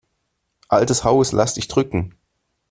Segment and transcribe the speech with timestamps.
[0.67, 2.15] Altes Haus, lass dich drücken!